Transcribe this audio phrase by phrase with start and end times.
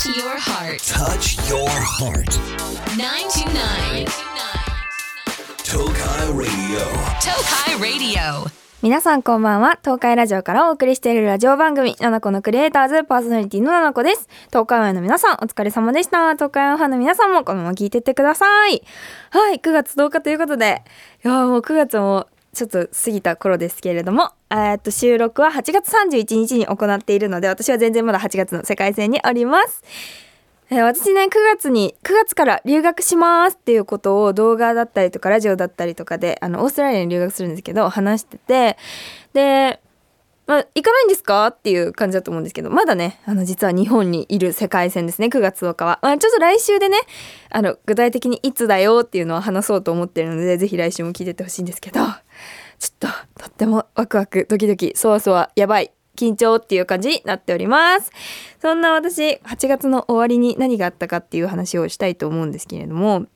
[0.00, 0.80] Touch your heart.
[0.80, 2.32] Touch your heart.
[2.96, 4.06] 929.
[5.62, 6.80] Tokai Radio.
[7.20, 8.50] Tokai Radio.
[8.80, 18.82] 皆さんこんばんは東海ラジオからお送りしているラジオ番組「ナナコのクリエイターズ」パーソナリティのナナコです東海オンの皆さんお疲れ様でした東海オンファンの皆さんもこのまま聞いてってください
[19.28, 20.82] はい9月10日ということで
[21.22, 29.82] いやーもう9月もちょっと過ぎた頃ですけれどもえっと収録は8月31日に行っているので私は全然まだ8月の世界線におります。
[30.72, 38.76] えー私ね9月に9月から留学しますっていうことを動画だったりとかラジオだったりとかであのオーストラリアに留学するんですけど話してて
[39.32, 39.80] で、
[40.46, 46.98] まあ、行かないんですかっていう感じだと思うんですけどまだねあの実は日本にいる世界線ですね9月10日は、まあ、ちょっと来週でね
[47.50, 52.00] あの具体的にいつだよっていうのを話そうと思ってるのでぜひ来週も聞いてってほしいんですけど。
[52.80, 58.10] ちょっととってもワクワクドキドキそわそわやばい緊張っていう感じになっております。
[58.60, 63.26] そんな私8月の終わりに何があったかっていう話をしたいと思うんですけれども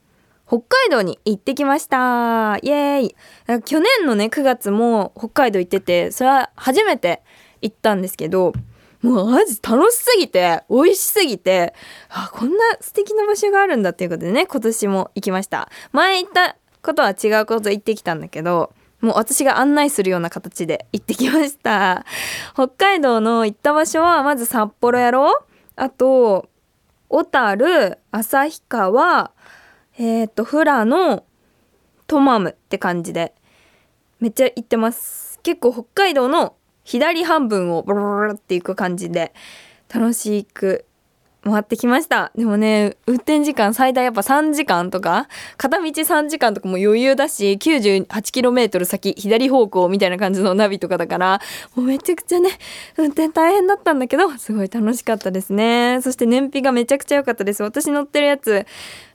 [0.46, 2.56] 北海道に行ってきました。
[2.62, 3.14] イエーイ。
[3.62, 7.22] 去年のね9月も北海道行っててそれは初めて
[7.60, 8.54] 行ったんですけど
[9.02, 11.74] もうマジ楽しすぎて美味しすぎて
[12.08, 15.70] あこんな素敵な場所があるんだっていうことでね今年も行きました。
[15.92, 18.72] 前行ったことは違うこと行ってきたんだけど
[19.04, 22.06] もう私が案内するような形で行ってきました。
[22.54, 25.44] 北海道の行った場所はまず札幌やろ。
[25.76, 26.48] あと
[27.08, 29.30] 小樽旭川
[29.98, 31.24] えっ、と富良野
[32.06, 33.34] トマムって感じで
[34.20, 35.38] めっちゃ行ってます。
[35.42, 39.34] 結構北海道の左半分をブルルルっていく感じで
[39.92, 40.86] 楽しく
[41.44, 42.32] 回ってきました。
[42.34, 51.40] でもね運転時間最大やっぱ3時間とか片道3時間とかも余裕だし 98km 先左方向みたいな感じのナビとかだから
[51.74, 52.50] もうめちゃくちゃね
[52.96, 56.00] 運転大変だったんだけどすごい楽しかったですね。
[56.02, 57.62] そして燃費がめちゃくちゃ良かったです。
[57.62, 58.66] 私乗ってるやつ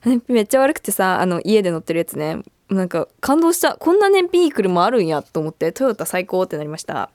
[0.04, 2.38] 燃費めっちゃ悪くてさあの家で乗ってるやつね。
[2.68, 3.74] なんか感動した。
[3.74, 7.10] こんな燃費いい車あるんやと思ってトヨタ最高ってなりました。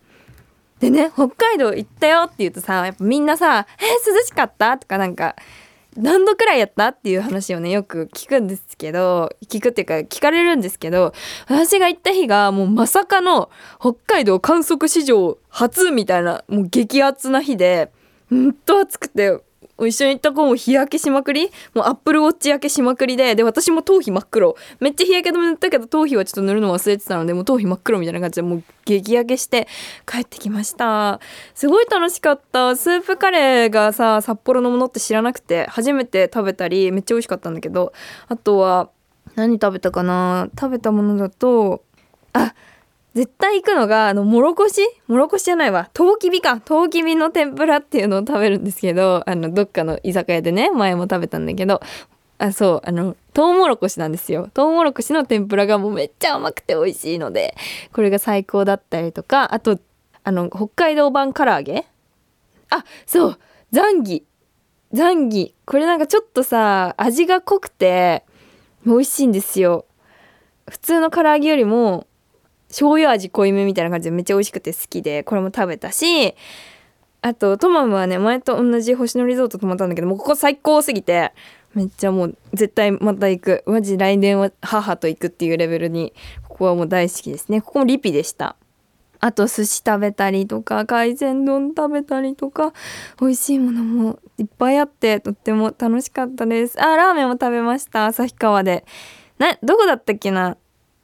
[0.79, 5.35] でね北海道行ったよって言うとさやっぱみんなさ「えー涼しかった?」とかなんか
[5.95, 11.13] 「何度くらいやった?」っていう話をねよく聞くんですけど聞くっていうか聞かれるんですけど
[11.47, 13.49] 私が行った日がもうまさかの
[13.79, 17.91] 北海道観測史上初みたいなもう激アツな日で
[18.31, 19.39] うんと暑くて
[19.85, 21.49] 一緒に行った子も日焼けしまくり？
[21.73, 23.35] もうアップルウォッチ焼けしまくりで？
[23.35, 24.55] で私も頭皮真っ黒。
[24.79, 29.67] めっちゃ日焼け止め塗ったけど頭皮はちょっと塗るの忘れてたのでもう頭皮真っ黒みたいな感じでもう激焼けして
[30.05, 31.19] 帰ってきました。
[31.53, 32.75] すごい楽しかった。
[32.75, 37.93] スープカレーがさ札幌のものって知らなくて初めて食べたりめっちゃ美味しかったんだけど
[38.27, 38.89] あとは
[39.35, 40.49] 何食べたかな？
[40.59, 41.83] 食べたものだと
[42.33, 42.53] あっ
[43.15, 45.89] 絶対行くのがあのもろこしもろこしじゃないわ。
[45.93, 46.59] とうきびか。
[46.59, 51.81] とうきびの天ぷらっていうのを食べるんですけどあのどっかの居酒屋でね前も食べたんだけど
[52.37, 54.49] あそうあのとうもろこしなんですよ。
[54.53, 57.55] とうもろこしの天ぷらがもうめっちゃ甘くて美味しいので
[57.93, 59.79] これが最高だったりとかあと
[60.25, 61.85] あの北海道版唐揚げ？
[62.69, 63.39] あそう
[63.71, 64.25] ザンギ。
[64.91, 65.55] ザンギ。
[65.65, 68.25] これなんかちょっとさ味が濃くて
[68.85, 69.85] 美味しいんですよ。
[70.69, 72.07] 普通の唐揚げよりも
[72.69, 76.35] 醤油味濃いめみたいな感じでめっちゃ美味しくて好きでこれも食べたし
[77.21, 81.33] あとトマムはね前と同じ星野リゾート泊まったんだけどもうここ最高すぎて
[81.73, 83.63] めっちゃもう絶対また行く。
[83.65, 86.13] マジ来年は母と行くっていうレベルに
[86.47, 87.59] ここはもう大好きですね。
[87.59, 88.55] ここもリピでした。
[89.19, 92.73] あと寿司食べたりとか海鮮丼食べたりとか
[93.19, 96.81] 美味しいものもいっぱいあってとっても楽しかったです。
[96.81, 98.05] あラーメンも食べました。
[98.05, 98.85] 旭川で。
[99.37, 100.55] などこだったっけな？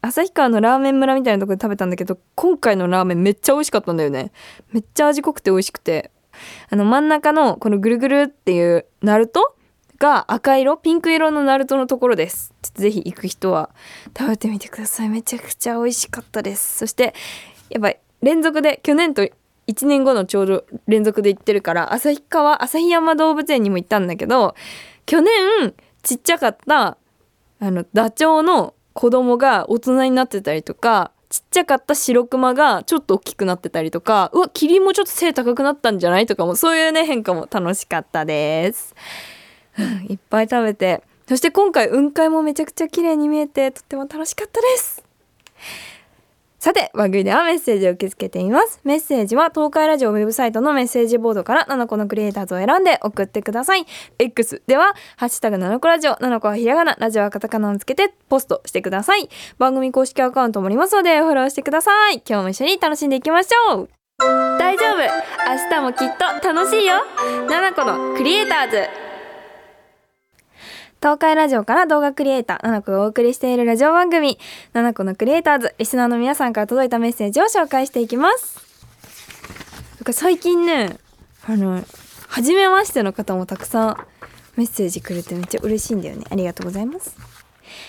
[0.01, 4.31] 旭川のラーメン村みたいなとこで食べたんだけど今回のラーメンめっちゃ美味しかったんだよね。
[4.71, 6.11] めっちゃ味濃くて美味しくて。
[6.69, 9.55] あの真ん中のこのぐるぐるっていうナルト
[9.99, 12.53] が赤色ピンク色のナルトのところです。
[12.61, 13.69] ちょっとぜひ行く人は
[14.17, 15.09] 食べてみてください。
[15.09, 16.79] めちゃくちゃ美味しかったです。
[16.79, 17.13] そして
[17.69, 19.23] やっぱ連続で去年と
[19.67, 24.55] 1年後のちょうど連続で行ってるから旭川旭山動物園にも行ったんだけど
[25.05, 26.97] 去年ちっちゃかった
[27.59, 38.93] あのダチョウの子供が大人になってたりとかちっちゃかった白クマがちょっと大きくなってたりとかうわキリンもちょっと背高くなったんじゃないとかもそういうね変化も楽しかったです。
[40.09, 45.01] いっぱい食べてそして今回雲海もめちゃくちゃ綺麗に見えてとっても楽しかったです。
[46.61, 48.81] さて番組ではメッセージを受け付けています。
[48.83, 53.87] メッセージは東海ラジオウェブサイトのメッセージボードから7個のクリエイターズを選んで送ってください。
[54.19, 59.27] X ではハッシュタグ7個ラジオ7個はひらがなラジオはカタカナをつけてポストしてください。
[59.57, 62.21] 番組公式アカウントもありますのでフォローしてください。
[62.29, 63.89] 今日も一緒に楽しんでいきましょう。
[64.59, 64.97] 大丈夫。
[64.99, 66.93] 明日もきっと楽しいよ。
[67.49, 69.00] 7個のクリエイターズ。
[71.01, 74.37] 東海ラジオから動画クリエイター、ナナコがお送りしているラジオ番組、
[74.73, 78.59] ナナコのクリエイターズ、リスナーの皆さんから届いたメッセージを紹介していきます。
[79.95, 80.99] なんか最近ね、
[81.47, 81.83] あの、
[82.27, 83.97] 初めましての方もたくさん
[84.55, 86.25] メッセージくれてめっちゃ嬉しいんだよね。
[86.29, 87.17] ありがとうございます。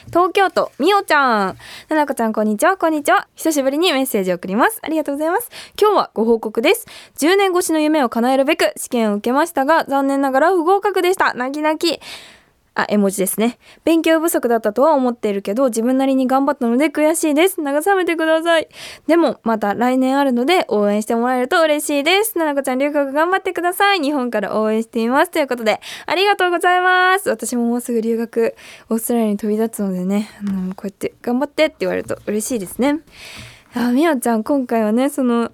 [0.07, 1.59] 東京都、みおちゃん。
[1.91, 3.29] ななこちゃん、こんにちは、こんにちは。
[3.35, 4.79] 久しぶりにメッセージを送ります。
[4.81, 5.51] ありがとうございます。
[5.79, 6.87] 今日はご報告です。
[7.19, 11.35] 10年越しの夢を叶えるべく試験を受けましたが、残念ながら不合格でした。
[11.35, 12.01] 泣き泣き。
[12.75, 13.59] あ、絵文字ですね。
[13.85, 17.61] 勉強不足だったとは思っているけど、自分なりに頑張ったので悔しいです。
[17.61, 18.69] 慰めてください。
[19.07, 22.39] でも、また来年あるので、応援してもらえると嬉しいです。
[22.39, 24.01] ななこちゃん、留学頑張ってください。
[24.01, 25.31] 日本から応援しています。
[25.31, 27.29] ということで、ありがとうございます。
[27.29, 28.55] 私ももうすぐ留学、
[28.89, 33.01] オーストラリアに飛び立つのでね、あの、こうやって頑張ってって言われると嬉しいですね。
[33.75, 35.53] あ、みおちゃん、今回はね、その、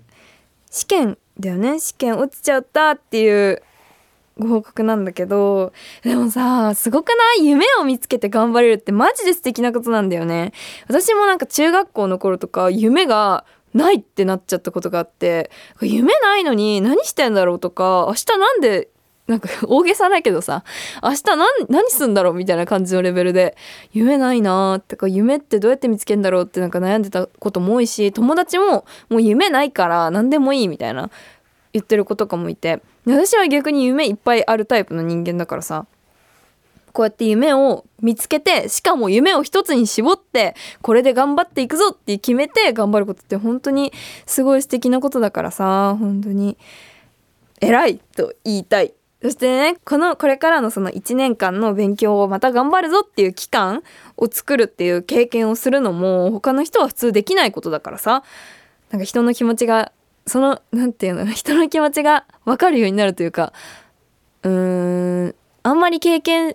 [0.71, 1.81] 試験だよね。
[1.81, 3.63] 試験落ちちゃったっていう
[4.39, 7.47] ご報告なんだけどでもさすごくない？
[7.47, 10.53] 夢を見つけて頑張れるってマジで素敵なことなんだよね。
[10.89, 13.45] 私もなんか中学校の頃とか夢が
[13.75, 15.51] ないってなっちゃったことがあって
[15.83, 18.89] 夢ないのに何してんだろうとか明日なんで
[19.27, 20.65] なんか 大げさだけどさ
[21.03, 22.35] 明日何何すんだろう？
[22.35, 23.57] みたいな感じのレベルで
[23.93, 31.11] 夢ないなーってか夢ってどうやって見つけんだろうってなんか悩んでたことも多いし友達ももう夢ないから何でもいいみたいな
[31.73, 32.83] 言ってる子とかもいて。
[33.07, 35.87] 私は逆に夢いっぱいあるタイプの人間だからさ。
[36.93, 43.93] こうやって夢を見つけてしかも夢を一つに絞ってこれで頑張っていくぞって決めて頑張ることって本当に
[44.27, 45.97] すごい素敵なことだからさ。
[45.99, 46.57] 本当に。
[47.61, 48.95] 偉いと言いたい。
[49.23, 53.83] そしてねこのこれからのその1年間の勉強をまた頑張るぞっていう期間
[54.17, 58.23] を作るっていう経験をするのも他の人は普通できないことだからさ。
[58.91, 59.93] なんか人の気持ちが
[60.29, 63.53] そのなんていうの人の気持ちが分かるようになるというか
[64.43, 66.55] うーんあんまり経験っ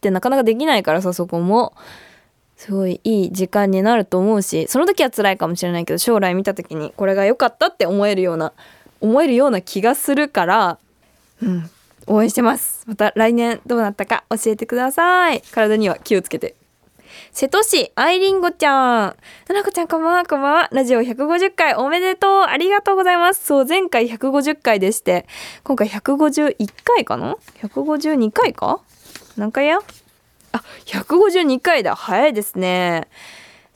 [0.00, 1.74] てなかなかできないからさそこも
[2.56, 8.52] すごいいい時間になると思うしその時は辛いかもしれないけど将来見た時にこれが良かったって思えるような
[9.00, 10.78] 思えるような気がするから
[11.42, 11.70] うん
[12.06, 12.84] 応援してます。
[12.86, 15.42] また来年どうなったか教えてください。
[15.52, 16.56] 体には気をつけて。
[17.32, 19.16] 瀬戸市アイリンゴちゃん。
[19.48, 20.68] ななこちゃんこんばんは、こんばんは。
[20.72, 22.42] ラジオ150回おめでとう。
[22.42, 23.44] ありがとうございます。
[23.44, 25.26] そう、前回150回でして、
[25.64, 28.80] 今回151回かな ?152 回か
[29.36, 29.78] 何回や？
[30.52, 31.94] あ、152回だ。
[31.94, 33.08] 早いですね。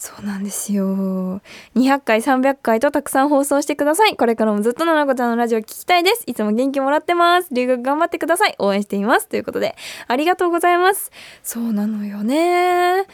[0.05, 1.41] そうなんですよ。
[1.77, 4.17] 200回、300回とたくさん放送してください。
[4.17, 6.25] これからもずっとななこちゃんのラジオ聞きたいです。
[6.27, 7.49] いつも元気もらってます。
[7.55, 8.55] 留学頑張ってください。
[8.59, 9.29] 応援しています。
[9.29, 9.75] ということで、
[10.07, 11.11] ありがとうございます。
[11.43, 13.07] そうなのよね。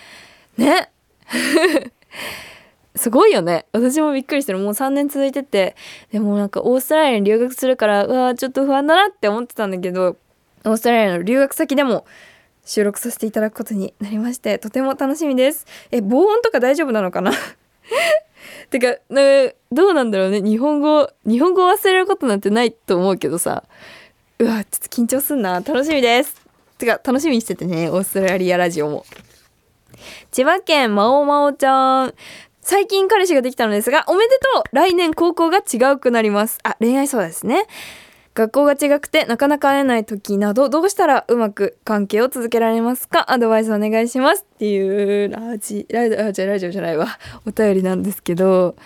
[0.58, 0.90] ね。
[2.96, 3.66] すごいよね。
[3.70, 4.58] 私もびっくりしてる。
[4.58, 5.76] もう3年続いてて、
[6.10, 10.16] でもなんかオーストラリアに留学するから、うわーちょっと不安だなって思ってたんだけど、
[10.64, 12.04] オーストラリアの留学先でも
[12.64, 15.66] 収録させていただくことになりまして、とても楽しみです。
[15.90, 17.32] え、防音とか大丈夫なのかな？
[18.70, 20.40] てか、ね、どうなんだろうね。
[20.40, 23.64] 日本語、日本語を忘れることなんてないと思うけどさ。
[24.38, 25.54] うわ、ちょっと緊張すんな。
[25.54, 26.36] 楽しみです。
[26.78, 27.90] てか、楽しみにしててね。
[27.90, 29.04] オーストラリアラジオも。
[30.30, 32.14] 千葉県まおまおちゃん。
[32.62, 36.58] 最近彼氏ができたのですが、おめでとう来年高校が違うくなります。
[36.62, 37.66] あ、恋愛そうですね。
[38.32, 43.31] 学校が違くてなかなか会えない時などどうしたらうまく関係を続けられますか？
[43.32, 44.46] アドバイスお願いします。
[44.55, 47.08] っていうラジラジオじゃラジオじゃないわ。
[47.46, 48.77] お便りなんですけど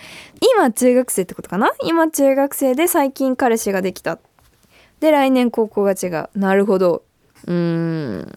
[0.56, 1.70] 今中学生ってことかな？
[1.84, 4.18] 今中学生で最近彼氏ができた。
[5.00, 6.30] で来年高校が違う。
[6.38, 7.02] なるほど。
[7.46, 8.32] うん。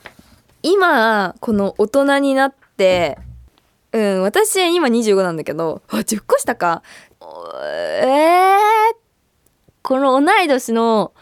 [0.61, 3.17] 今この大人になって
[3.93, 6.83] うん私今25なんだけどあ10個下か。
[7.21, 8.56] えー、
[9.87, 11.13] この同い年の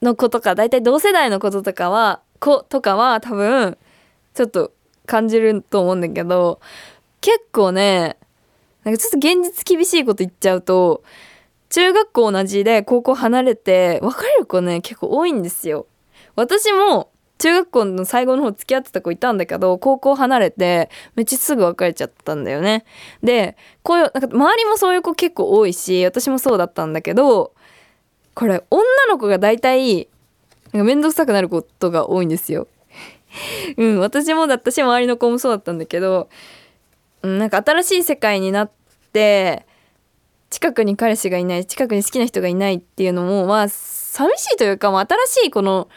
[0.00, 3.76] の子とか大体同世代のこととかは子とかは多分
[4.32, 4.72] ちょっと
[5.06, 6.60] 感じると思うんだけど
[7.20, 8.16] 結構ね
[8.84, 11.02] なんかちょっと現実厳しいこと言っちゃうと
[11.68, 15.88] 中学校同じで高校離れて別れる子ね結構多いんですよ。
[16.36, 22.84] 私も中学校の最後の方付き合ってた子いたんだけど高校離れてめっちゃすぐ別れちゃったんだよね。
[23.24, 27.55] でこういうなんか周りもそういう子結構多いし私もそうだったんだけど
[28.36, 30.08] これ女の子が大体
[30.74, 32.68] なんか面倒くさくなることが多いんですよ。
[33.78, 36.28] うん私もだったし周りの子もそうだったんだけど、
[37.22, 38.70] うん、なんか新しい世界になっ
[39.12, 39.64] て
[40.50, 45.88] 近くに彼氏がいない近くに好きな人がいないっていうのもまあ寂しいというか、まあ、新しいこの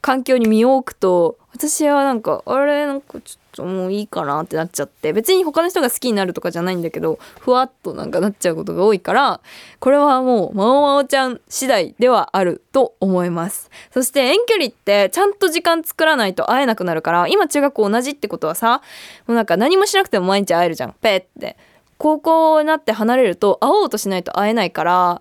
[0.00, 9.40] 環境に身を置くと私はなんかあれなんかちょっともういいかなってなっちゃって別に他の人が好きになるとかじゃないんだけどふわっとなんかなっちゃうことが多いから
[9.80, 13.70] これはもうまおまおちゃん次第ではあると思います。
[13.92, 18.82] そして遠距離ってちゃんと時間作らないと会えなくなるから今中学校同じってことはさ
[19.26, 20.94] もうなんか何もしなくても毎日会えるじゃん。
[21.00, 21.56] ペッって。
[21.98, 25.20] 高校になって離れると会おうとしないと会えないから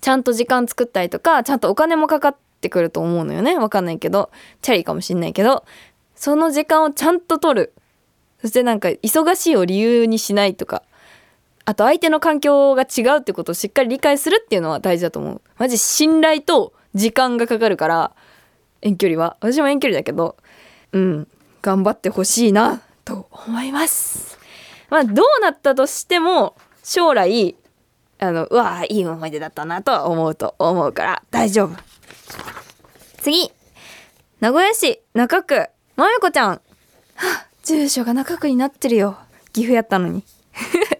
[0.00, 3.58] ちゃんと時間作ったりとかちゃんとお金もかかってくると思うのよね。
[3.58, 4.30] わかんないけど。
[4.62, 5.64] チャリかもしんないけど。
[6.14, 7.74] その時間をちゃんと取る。
[8.40, 10.82] そしてなんか忙しいを理由にしないとか。
[11.64, 15.40] あと相手の環境が違うってことをしっかり理解するっていうのは大事だと思う。
[15.58, 18.12] マジ信頼と時間がかかるから
[18.80, 19.36] 遠距離は。
[19.40, 20.36] 私も遠距離だけど。
[20.92, 21.28] うん。
[21.60, 22.82] 頑張ってほしいな。
[23.04, 24.38] と思います。
[24.90, 27.56] まあどうなったとしても将来
[28.18, 31.91] あのうわいい思い出だったなとは思うと思うから大丈夫。
[33.18, 33.52] 次。
[34.40, 35.68] 名古屋市中区。
[35.96, 36.50] まゆこちゃん。
[36.50, 36.60] は
[37.16, 39.18] あ住所が中区になってるよ。
[39.52, 40.24] 岐阜やったのに。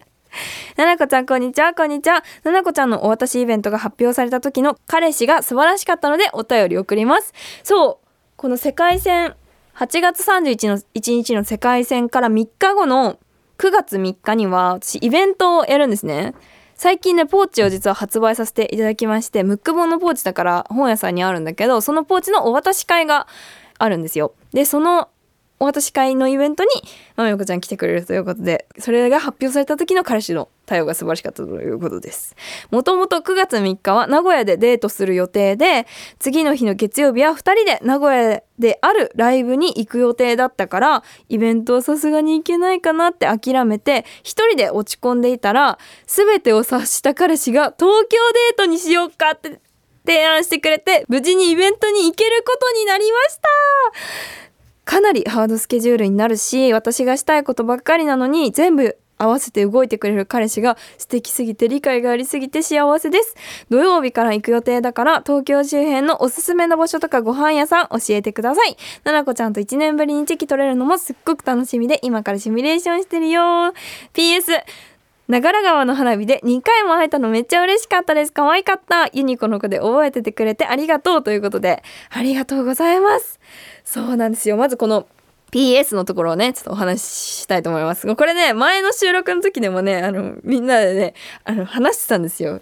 [0.77, 1.73] ななこちゃんこんにちは。
[1.73, 2.23] こんにちは。
[2.43, 7.33] ななこちゃんのお渡しイベントが発表された時の彼氏が素晴らしかったのでお便り送ります。
[7.63, 8.07] そう。
[8.37, 9.35] この世界戦
[9.75, 13.17] 8月31の1日の世界戦から3日後の
[13.57, 16.33] 9月3日には私イベントをやるんですね
[16.75, 23.27] 最近ねポーチを実は発売させていただきましてムック本のポーチだから本屋さんにあるんだけどそのポーチのお渡し会が
[23.77, 24.33] あるんですよ。
[24.51, 25.09] でその
[25.59, 26.69] お渡し会のイベントに
[27.15, 32.35] まめこちゃん来てくれるということでそれが発表された時の彼氏の対応が素晴らしかったということです。
[32.71, 35.85] もともと9月3日は名古屋でデートする予定で
[36.19, 48.17] 次の日の月曜日は2人で名古屋であるライブに行く予定だったからイベントはさすがに行けないかなって諦めて一人で落ち込んでいたら全てを察した彼氏が東京
[48.49, 49.59] デートにしようかって
[50.05, 53.49] 提案してくれて無事にイベントに行けることになりました。
[54.85, 63.35] かなりハードスケジュールになるし私がしたいことばっかりなのに全部合わせて動いてくれる彼氏が素敵すぎて理解がありすぎて幸せです。
[63.69, 68.75] 土曜日から行く予定だから東京周辺のおすすめの場所とかご飯屋さん教えてください。
[69.03, 73.41] ななこちゃんと1年ぶりにチェキ取れるのもすっごく楽しみで今からシミュレーションしてるよ。
[74.13, 74.61] PS
[75.29, 78.33] 長良川の花火で2回も会えたのめっちゃ嬉しかったです。
[78.33, 79.07] 可愛かった。
[79.13, 83.39] ユニコの子で覚えててくれてありがとうということでありがとうございます。
[83.83, 84.57] そうなんですよ。
[84.57, 85.07] まずこの
[85.51, 87.05] PS のところをねちょっとお話し
[87.41, 88.15] したいと思います。
[88.15, 91.13] これね前の収録の時でもねあのみんなでね
[91.43, 92.61] あの話してたんですよ。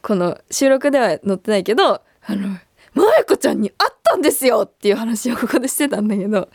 [0.00, 2.02] この収録では載ってないけどあ
[2.34, 2.48] の
[2.94, 6.48] まやこちゃんに会ったんですよっていう話をここでしてたんだけど。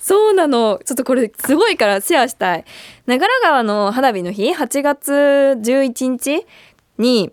[0.00, 0.80] そうなの。
[0.86, 2.64] ちょっとこれすごいからシェアしたい。
[3.06, 6.46] 長良川の花火の日8月11日
[6.96, 7.30] に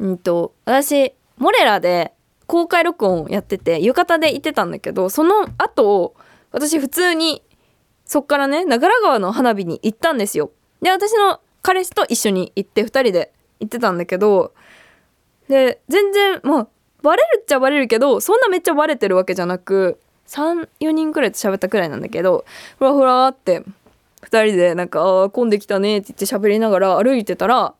[0.00, 2.12] うんと私モレラで
[2.46, 6.14] 公開録音をやってて浴衣で行ってたんだけどその後
[6.52, 7.42] 私普通に
[8.04, 10.52] そっからね長良川の花火に行ったんですよ。
[10.80, 14.52] で私の彼氏と一緒に行って2人で行ってたんだけど
[15.48, 16.68] で全然まあ
[17.02, 19.98] バレるっちゃバレるけどそんなめっちゃバレてるわけじゃなく
[20.28, 22.44] 34人くらいと喋ったくらいなんだけど
[22.78, 23.62] ふらふらって
[24.22, 27.74] 2人でなんか「あー混んできたね」って言って喋りながら歩いてたら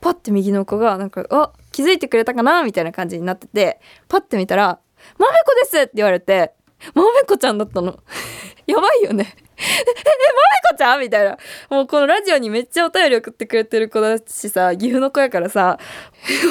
[0.00, 4.80] パッて右の子がなんか「あっ気づいてくれたかな?」みたいな感じになっててパッて見たら
[5.18, 6.52] 「まめこです!」って言われて
[6.94, 7.98] まめこちゃんだったの？
[8.66, 11.00] やばいよねえ、まめこちゃん？
[11.00, 11.38] みたいな。
[11.70, 15.78] もうこのラジオにめっちゃお便り送ってくれてる子だしさ、岐阜の子やからさ、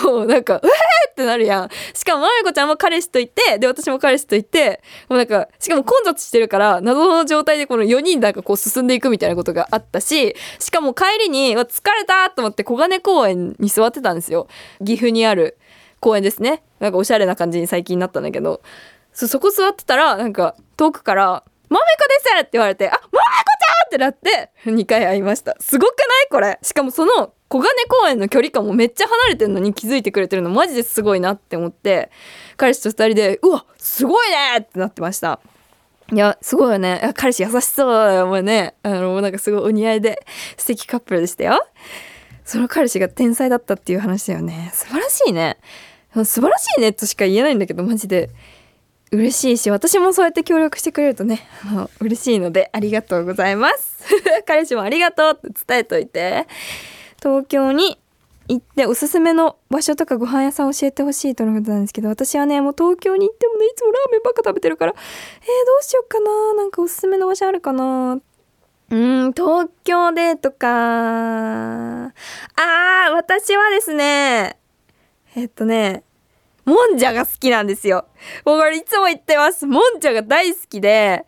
[0.03, 1.69] もうなんか、うえーってなるやん。
[1.93, 14.47] しかもまめこちゃんも彼氏といて、で、私も彼氏といて、もうなんか、しかも混雑してるから、謎の状態でこの4人なんかこう進んでいくみたいなことがあったし、しかも帰りに、疲れたと思って小金公園に座ってたんですよ。
[14.83, 15.57] 岐阜にある
[16.00, 16.63] 公園ですね。
[16.79, 18.62] なんかおしゃれな感じに最近なったんだけど、
[19.13, 21.43] そそこ座ってたらなんか遠くから
[21.79, 25.55] 「まめこです!」って言われて「あまめこちゃん!」ってなって2回会いました。
[25.60, 26.27] すごくない？
[26.29, 26.60] これ。
[26.62, 32.10] しかもその小金公園の距離感もめっちゃ離れてるのに気づいてくれてるのマジですごいなって思って
[32.58, 35.39] 彼氏と2人で「うわすごいね!」ってなってました。
[36.12, 37.13] いやすごいよね。
[37.15, 38.75] 彼氏優しそうだよもうね。
[38.84, 40.20] あのなんかすごいお似合いで
[40.58, 41.65] 素敵カップルでしたよ。
[42.44, 44.70] その彼氏が天才だったっていう話だよね。
[44.74, 45.58] 素晴らしいね。
[46.13, 48.29] 素晴らしいねとしか言えないんだけどマジで。
[49.15, 53.95] 嬉しいし私もそうやって協力してくれるとねあの嬉しいのでありがとうございます。
[54.45, 56.48] 彼氏もありがとうって伝えといて。
[57.25, 57.98] 東京に
[58.48, 65.01] 行っておすすめの場所とかご飯屋さん教えてほしいとのことなんですけど私はねもう東京に行ってもねいつもラーメンばっか食べてるからえー、ど
[65.79, 66.53] うしようかな。
[66.53, 68.19] なんかおすすめの場所あるかな。
[68.91, 70.67] うん東京デートか。
[70.67, 74.60] あー私はですね
[75.36, 76.03] えっとね
[76.65, 78.07] もんじゃが好きなんですよ。
[78.45, 79.65] もうこれいつも言ってます。
[79.67, 81.25] もんじゃが大好きで、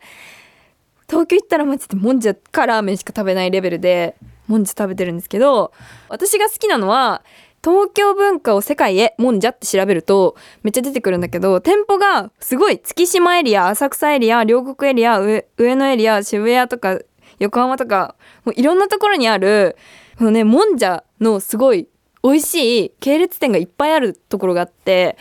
[1.08, 4.16] 東京行ったらマジでもんじゃかラーメンしか食べないレベルで、
[4.46, 5.72] もんじゃ食べてるんですけど、
[6.08, 7.22] 私が好きなのは、
[7.62, 17.00] 東京文化を世界へもんじゃって調べるとめっちゃ出てくるんだけど店舗がすごい月島エリア浅草エリア両国エリア上野エリア渋谷とか
[17.38, 18.14] 横浜とか
[18.44, 19.76] もういろんなところにある
[20.18, 21.88] このねもんじゃのすごい
[22.22, 25.16] 美味しい系列店がいっぱいあるところがあって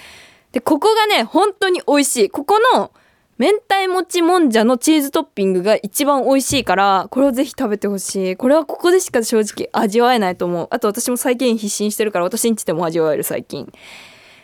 [0.51, 2.29] でここがね本当に美味しい。
[2.29, 2.91] ここの
[3.39, 8.35] 明太もちもんじゃのチーズトッピングが一番美味しいからこれをぜひ食べてほしい。
[8.35, 10.67] これはここでしか正直味わえないと思う。
[10.71, 13.71] あと私も最近必死にしてるから私んちでも味わえる最近。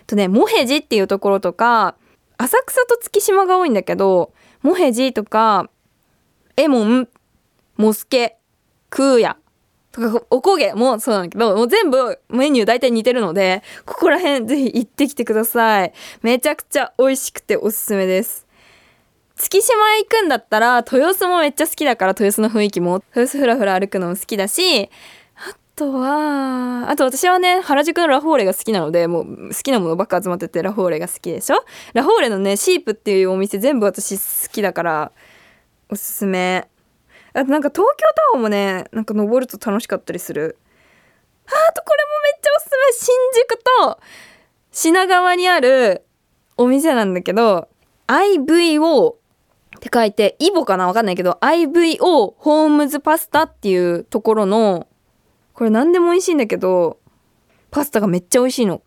[0.06, 1.96] とねモヘジっていうところとか
[2.38, 4.32] 浅草と月島が多いんだけど
[4.62, 5.70] モヘジとか
[6.56, 7.10] エモン
[7.78, 8.38] モスケ
[8.92, 9.38] クーヤ。
[9.94, 15.94] とかおこげもそうなんだけどもう全部メニュー大体似てるのでここら辺ぜひ行ってきてください。
[16.24, 18.48] めちゃくちゃ美味しくておすすめです。
[19.36, 23.04] 月島へ行くんだったら豊洲もめっちゃ好きだから豊洲の雰囲気も。
[23.16, 24.90] 豊洲ふらふら歩くのも好きだし
[25.36, 31.64] あとはあと私はね原宿のラフォーレが好きなのでもう好きなものばっか集まっててラフォーレが好きでしょ？
[31.94, 35.12] ラフォーレのねシープっていうお店全部私好きだから
[35.90, 36.68] おすすめ。
[37.34, 40.58] あとなんか東京タワーもねなんか登ると楽しかったりする。
[41.46, 42.92] あとこれもめっちゃおすすめ。
[42.94, 44.00] 新宿と
[44.72, 46.06] 品川にある
[46.58, 47.68] お店なんだけど
[48.08, 49.18] IVO っ
[49.80, 50.88] て書いてイボかな？
[50.88, 54.88] わかんないけど IVO ホームズパスタっていうところの
[55.54, 57.00] これ何でも美味しいんだけど
[57.72, 58.82] パスタがめっちゃ美味しいの。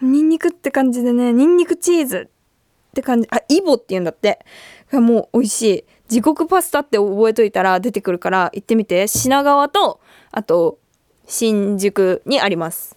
[0.00, 3.28] ニンニクって感じでねニンニクチーズって感じ。
[3.30, 4.44] あイボって言うんだって。
[4.92, 5.84] もう美味しい。
[6.12, 9.08] 地獄パスタって覚えといたら出てくるから行ってみて。
[9.08, 9.98] 品川と
[10.30, 10.78] あと
[11.26, 12.94] 新宿にあります。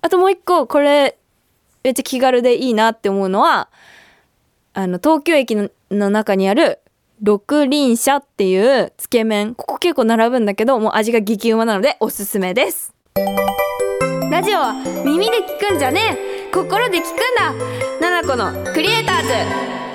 [0.00, 1.16] あともう一個これ
[1.84, 3.68] めっちゃ気軽でいいなって思うのは
[4.74, 6.80] あの東京駅のの中にある
[7.22, 9.54] 六輪車っていうつけ麺。
[9.54, 12.92] ここ結構並ぶんだけどもう味が激うまなのでおすすめです。
[14.28, 14.72] ラジオは
[15.04, 16.18] 耳で聞くんじゃね
[16.50, 16.50] え。
[16.52, 17.54] 心で聞くんだ。
[18.00, 19.85] ナナコのクリエイターズ。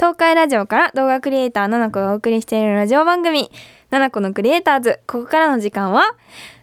[0.00, 3.50] 東海ラジオから動画クリエイターナナコがお送りしているラジオ番組
[3.90, 6.16] ナナコのクリエイターズここからの時間は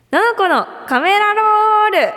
[0.10, 2.14] ナナコのカメラロール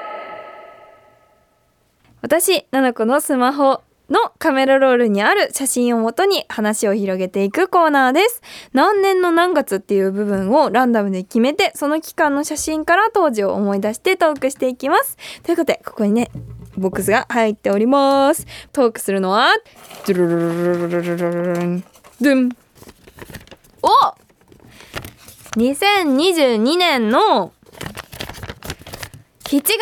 [2.22, 8.40] 私ナナコのスマホのカメラロールにある写真をもとに話を広げていくコーナーです。
[8.72, 15.16] 何年の何月っていう部分をランダムで決めて、その期間の写真から当時を思い出してトークしていきます。
[15.44, 16.28] ということで、ここにね、
[16.80, 18.46] ボックスが入っております。
[18.72, 19.50] トークするのは、
[20.06, 21.84] ドゥルルルルルルルン、
[22.20, 22.56] ドゥン。
[23.82, 23.88] お
[25.56, 27.52] !2022 年の
[29.44, 29.72] 7月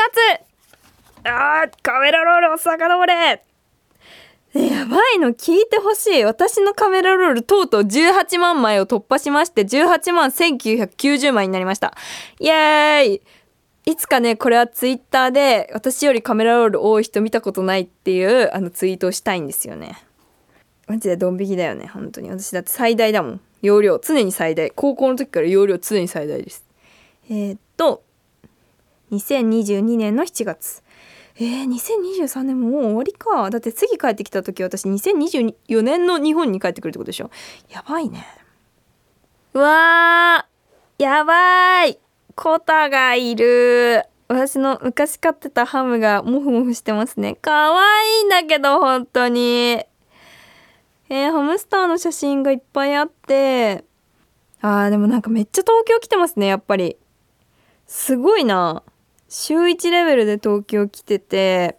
[1.25, 3.43] あーカメラロールの遡れ
[4.55, 11.93] やばいの聞いてほしい私のカメラロールとうとう18万枚を突破しまして18万1990枚になりました
[12.41, 13.23] イエーイ
[13.89, 19.97] いつかねこれはツイッターで私よりカメラロール多い人見たことないっていうあのツイートをしたいんですよね。
[20.87, 22.29] マジでドン引きだよね本当に。
[22.29, 23.41] 私だって最大だもん。
[23.63, 24.71] 容量常に最大。
[24.73, 26.67] 高校の時から容量常に最大です。
[27.31, 28.03] えー、っと
[29.11, 30.83] 2022年の7月。
[31.37, 33.49] えー、2023年もう終わりか。
[33.49, 37.31] だって次帰ってきた時私2024年の日本に帰ってくるってことでしょ。
[37.71, 38.27] やばいね。
[39.55, 41.99] うわーやばい。
[42.41, 44.05] コタがいる。
[44.29, 47.35] 私の昔飼ってたハムがモフモフしてますね。
[47.35, 47.83] かわ
[48.21, 49.41] いいんだけど本当に。
[49.41, 53.83] えー、ハムスターの写真がいっぱいあって。
[54.61, 56.97] あーでもなんかめっちゃ東京来てますねやっぱり。
[57.89, 58.85] すごいな。
[59.29, 61.77] 週1レベルで東京来てて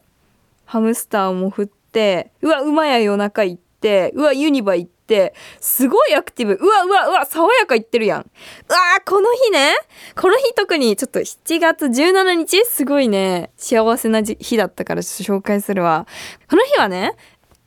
[0.65, 6.53] ハムスターも振ってうわ馬や夜中行ってうわユニバ行ってってすごいアクティブ。
[6.53, 8.21] うわうわうわ爽やか行ってるやん。
[8.21, 9.73] うわーこの日ね。
[10.15, 13.49] この日特にちょっと7月17日すごいね。
[13.57, 16.05] 幸せな日だったからちょっと紹介するわ。
[16.47, 17.15] この日はね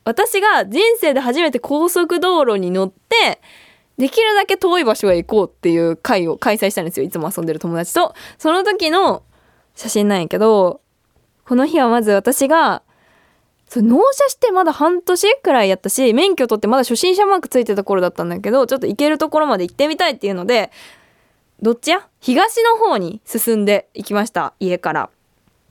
[0.04, 3.40] 私が人生で初めて高速道路に乗って
[3.98, 7.04] できるだけ遠い場所へ行こうっていう会を開催したんですよ。
[7.04, 8.14] いつも遊んでる友達と。
[8.38, 9.24] その時の
[9.74, 10.80] 写真なんやけど
[11.44, 12.82] この日はまず私が
[13.72, 20.70] そう納車してまだ半年くらいやったし免許取ってまだ初心者マークついてた頃だったんだけどちょっと行けるところまで行ってみたいっていうので
[21.62, 22.06] どっちや？
[22.20, 25.10] 東の方に進んでいきました家から。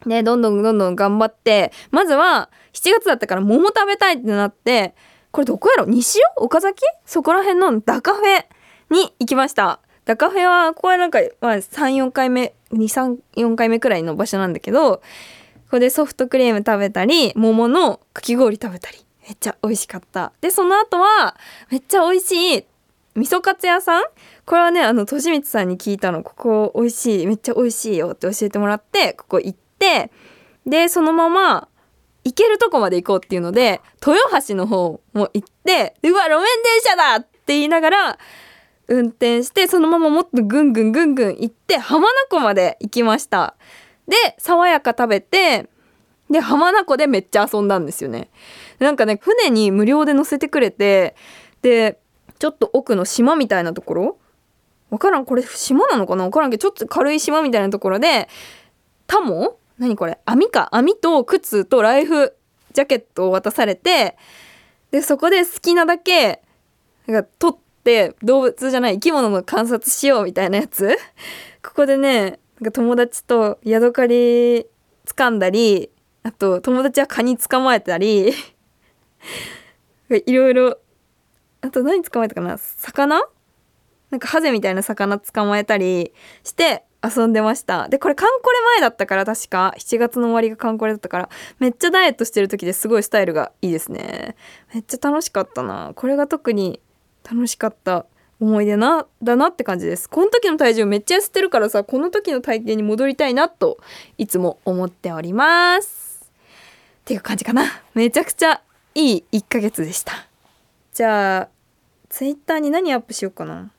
[0.08, 4.96] でどんどんどんどん頑張ってまずは7月だったから桃食べたいってなって
[5.30, 5.86] これどこやろ？
[5.86, 6.44] 西尾？
[6.44, 6.82] 岡崎？
[7.06, 8.46] そこら辺のダカフェ
[8.90, 9.80] に行きました。
[10.06, 15.04] ダカフェはこれなんか、まあ、34回目234回目くらいの場所なんだけど
[15.72, 19.06] こでソフトクリーム食べたり桃のかき氷食べたり。
[19.28, 20.34] めっちゃ美味しかった。
[20.42, 21.38] でその後は
[21.70, 22.66] めっちゃ美味しい
[23.16, 24.04] 味噌カツ屋さん？
[24.46, 26.24] これはねあのとしみつさんに聞いたの。
[26.24, 30.12] ここ美味しいめっちゃ美味しいよって教えてもらってここ行って。
[30.66, 31.68] でそのまま
[32.24, 38.20] 行けるとこまで行こうっていうので豊橋の方も行ってうわ路面電車だって言いながら
[38.88, 43.56] 運転してそのままもっとぐんぐんぐんぐん行って浜名湖まで行きました。
[44.08, 45.70] で爽やか食べて
[46.30, 48.30] で浜名湖でめっちゃ遊んだんですよね。
[48.80, 51.16] なんかね船に無料で乗せてくれて
[51.62, 52.00] で
[52.40, 54.18] ちょっと奥の島みたいなところ
[54.90, 56.24] わからんこれ島なのかな？
[56.24, 58.28] わからんけどちょっと軽い島みたいなところで
[59.08, 59.58] タモ？
[59.78, 60.20] 何これ？
[60.26, 60.70] 網か？
[60.72, 62.36] 網と靴とライフ
[62.74, 64.18] ジャケットを渡されて
[64.92, 66.42] でそこで好きなだけ
[67.08, 70.98] なんか取って動物じゃない生き物の観察しようみたいなやつ。
[71.64, 74.68] ここでねなんか友達とヤドカリ
[75.06, 75.90] 掴んだり
[76.22, 78.32] あと友達はカニ捕まえたり
[80.10, 80.78] いろいろ
[81.62, 82.58] あと何捕まえたかな？
[82.58, 83.24] 魚？
[84.12, 87.88] なんかハゼみたいな魚捕まえたりして遊んでました。
[87.88, 89.74] でこれカンコレ前だったから確か。
[89.78, 91.30] 7月の終わりがカンコレだったから。
[91.58, 94.36] めっちゃダイエットしてる時ですごいスタイルがいいですね。
[94.74, 95.94] めっちゃ楽しかったな。
[95.96, 96.80] これが特に
[97.24, 98.06] 楽しかった。
[98.42, 100.10] 思い出なだなって感じです。
[100.10, 103.78] この時の体重めっちゃ痩せてるからさこの時の体型に戻りたいなと
[104.18, 106.32] いつも思っております。
[107.02, 107.64] っていう感じかな。
[107.94, 108.62] めちゃくちゃ
[108.96, 110.14] いい1ヶ月でした。
[110.92, 111.50] じゃあ
[112.10, 113.72] ツイッターに何アップしようかな。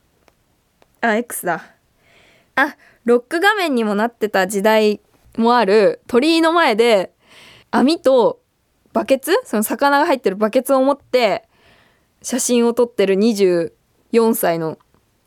[1.01, 1.65] あ X だ。
[2.55, 5.01] あロック画面にもなってた時代
[5.37, 7.13] もある鳥居の前で
[7.73, 8.41] 網と
[8.93, 9.33] バケツ？
[9.45, 11.49] その魚が入ってるバケツを持って
[12.23, 13.17] 写真を撮ってる
[14.13, 14.79] 24歳の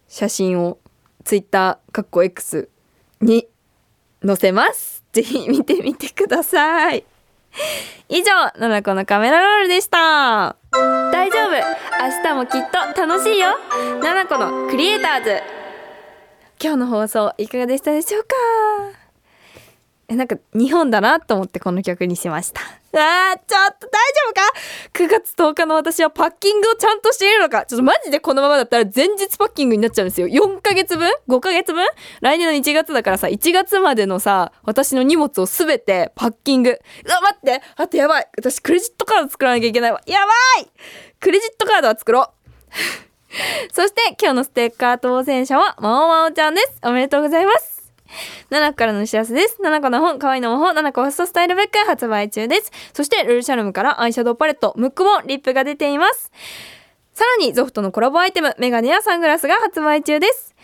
[0.07, 0.77] 写真を
[1.23, 2.69] ツイッターかっこ X
[3.21, 3.47] に
[4.25, 5.03] 載せます。
[5.11, 7.03] ぜひ見てみてください。
[8.09, 10.55] 以上ななこのカメラロールでした。
[10.71, 11.51] 大丈夫。
[11.51, 13.57] 明日もきっと楽しいよ。
[14.03, 15.41] ななこのクリエイターズ。
[16.61, 18.35] 今日の放送いかがでしたでしょうか？
[20.07, 22.61] えなんか日本だなと思ってこの曲にしました
[22.99, 24.41] あーちょっと大丈夫か
[24.93, 27.65] ？9月10日の私はパッキングをちゃんとしているのか？
[27.65, 30.27] ちょっとマジでこのままだったら前日パッキングになっちゃうんですよ。
[30.27, 31.85] 4ヶ月分 ?5 ヶ月分？
[32.21, 36.71] 来年の1月だからさ1月までのさ私の荷物をすべてパッキング。
[37.05, 37.61] うわ待って！
[37.75, 38.27] あとやばい！
[38.37, 40.01] 私クレジットカード作らなきゃいけないわ。
[40.05, 40.31] やば
[40.61, 40.67] い！
[41.19, 42.29] クレジットカードは作ろう。
[43.73, 46.79] そして今日のステッカー当選者はまおまおちゃんです。
[46.83, 47.74] おめでとうございます。
[48.49, 49.57] 七子からのお知らせです。
[49.61, 52.71] 七子の本、可愛いの魔法、七子ファストスタイルブック発売中です。
[52.93, 56.31] そして、ルルシャルムからアイシャドウパレット、ムックボン、リップが出ています。
[57.13, 60.54] さらに、ゾフトのコラボアイテム、メガネやサングラスが発売中です。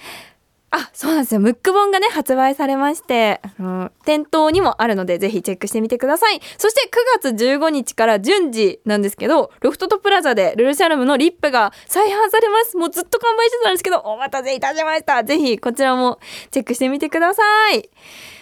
[0.73, 1.41] あ、そうなんですよ。
[1.41, 6.39] ムック本がね、発売されまして、あの、店頭にもあるので、ぜひチェックしてみてください。
[6.57, 12.77] そして9月15日から順次なんですけど、ロフトとプラザでルルシャルムのリップが再販されます。
[12.77, 15.25] もうずっと完売してたんですけど、お待たせいたしました。
[15.25, 16.19] ぜひこちらも
[16.51, 17.89] チェックしてみてください。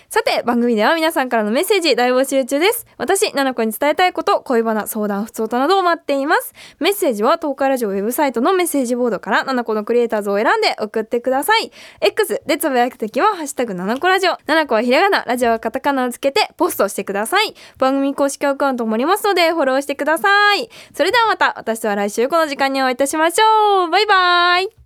[0.10, 2.88] さて、番組では皆さんからのメッセージ大募集中です。
[2.98, 6.52] 私、ななこに伝えたいこと、恋バナ、相談、不通となどを待っています。
[6.80, 11.72] メッセージは東海ラジオウェブサイトのメッセージボードから、ななこのクリエイターズを選んで送ってください。
[12.02, 14.32] X でつぶやくときは、ハッシュタグななこラジオ。
[14.48, 17.54] ななこはひらがな、ラジオはカタカナをつけて、ポストしてください。
[17.78, 20.72] 番組公式アカウントもありますので、フォローしてください。
[20.92, 23.90] それではまた、私とは来週この時間にお会いいたしましょう。
[23.92, 24.70] バイバイ。